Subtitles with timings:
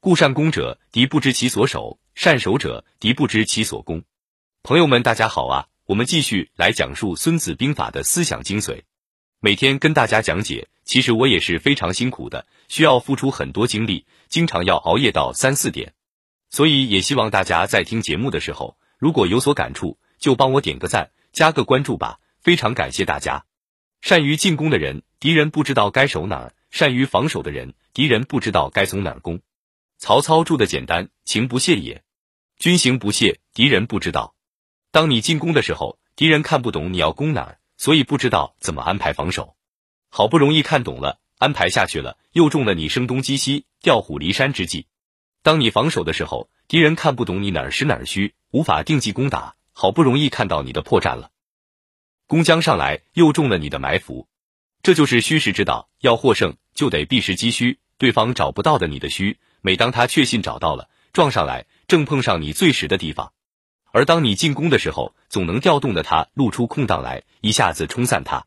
[0.00, 4.04] 故善攻者，敌不知其所守；善守者，敌不知其所攻。
[4.62, 5.66] 朋友们，大家好啊！
[5.86, 8.82] 我们继续来讲述《孙子兵法》的思想精髓。
[9.40, 15.94] 每天跟大家讲解，其实我也是非常辛苦的，需要付出很多精力，经常要熬夜到三四点。
[16.50, 23.44] 所以也希望大家在听节目的时候，如果有所感触，就帮我点个赞，加个关注吧，非常感谢大家。
[24.02, 29.40] 善于进攻的人，敌人不知道该守哪儿；善于防守的人，敌人不知道该从哪儿攻。
[29.98, 32.02] 曹操住的简单，情不懈也；
[32.58, 34.34] 军行不懈，敌人不知道。
[34.90, 39.56] 当你进攻的时候，敌人看不懂你要攻哪儿，所以不知道怎么安排防守。
[40.10, 44.86] 好不容易看懂了，安排下去了，又中了你声东击西、调虎离山之计。
[45.42, 49.56] 当你防守的时候，敌人看不懂你哪儿实哪儿虚，无法定计攻打。
[49.78, 51.30] 好不容易看到你的破绽了，
[52.26, 54.26] 攻将上来，又中了你的埋伏。
[54.82, 59.38] 这就是虚实之道，要获胜就得避实击虚，对方找不到的你的虚。
[59.66, 63.32] 每当他确信找到了，撞上来，正碰上你最实的地方，
[63.90, 68.46] 而当你进攻的时候，总能调动的他露出空档来，一下子冲散他。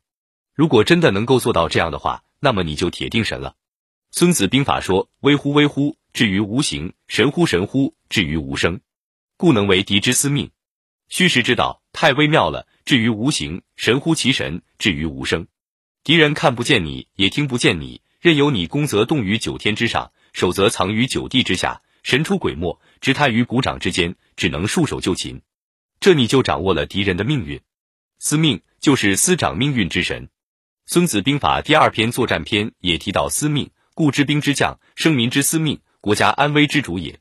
[0.55, 3.57] 如果真的能够做到这样的话，那么你就铁定神了。
[4.11, 8.79] 孙子兵法说：微乎微乎，至于无形；神乎神乎，至于无声。
[9.35, 10.51] 故能为敌之司命。
[11.09, 15.47] 虚实之道太微妙了，至于无形；神乎其神，至于无声。
[16.01, 20.11] 敌人看不见你，也听不见你，任由你攻则动于九天之上。
[20.31, 25.41] 守则藏于九地之下，神出鬼没，执他于股掌之间，只能束手就擒。
[25.99, 27.59] 这你就掌握了敌人的命运。
[28.19, 30.29] 司命就是司掌命运之神。
[30.85, 37.19] 孙子兵法第二篇作战篇也提到司命，故知兵之将，生民之司命，国家安危之主也。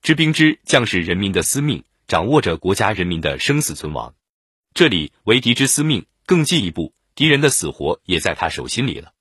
[0.00, 4.14] 知兵之将是人民的司命，掌握着国家人民的生死存亡。
[4.72, 9.12] 这里为敌之司命，更进一步，敌人的死活也在他手心里了。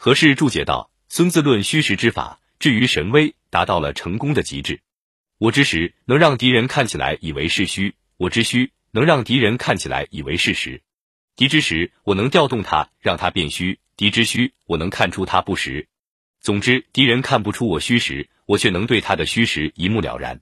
[0.00, 0.92] 何氏注解道。
[1.08, 4.80] 孙子论虚实之法，至于神威，达到了成功的极致。
[5.38, 10.82] 我之实能让敌人看起来以为是虚，我之虚能让敌人看起来以为是实。
[11.34, 15.88] 敌之实，我能调动他，让他变虚；敌之虚，我能看出他不实。
[16.40, 20.40] 总之，敌人看不出我虚实，我却能对他的虚实一目了然。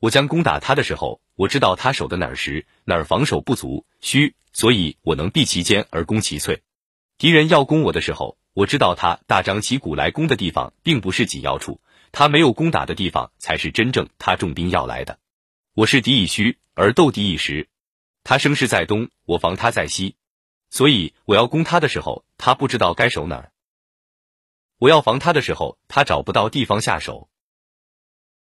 [0.00, 6.62] 我将攻打他的时候，我知道他守的哪儿实，哪儿防守不足虚，所以我能避其坚而攻其脆。
[7.16, 8.36] 敌人要攻我的时候。
[8.58, 11.80] 我知道他大张旗鼓来攻的地方，并不是紧要处，
[12.10, 15.20] 他没有攻打的地方才是真正他重兵要来的。
[15.74, 17.68] 我是敌已虚而斗敌已实，
[18.24, 20.16] 他声势在东，我防他在西，
[20.70, 23.52] 所以我要攻他的时候，他不知道该守哪儿；
[24.78, 27.27] 我要防他的时候，他找不到地方下手。